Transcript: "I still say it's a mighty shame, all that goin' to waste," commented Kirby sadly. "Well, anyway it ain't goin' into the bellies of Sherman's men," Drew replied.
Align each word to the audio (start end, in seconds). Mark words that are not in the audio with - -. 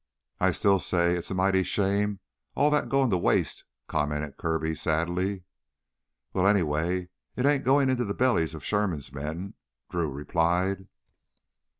"I 0.39 0.51
still 0.51 0.79
say 0.79 1.15
it's 1.15 1.29
a 1.29 1.35
mighty 1.35 1.61
shame, 1.61 2.21
all 2.55 2.71
that 2.71 2.89
goin' 2.89 3.11
to 3.11 3.19
waste," 3.19 3.65
commented 3.85 4.35
Kirby 4.35 4.73
sadly. 4.73 5.43
"Well, 6.33 6.47
anyway 6.47 7.09
it 7.35 7.45
ain't 7.45 7.63
goin' 7.63 7.87
into 7.87 8.05
the 8.05 8.15
bellies 8.15 8.55
of 8.55 8.65
Sherman's 8.65 9.13
men," 9.13 9.53
Drew 9.91 10.09
replied. 10.09 10.87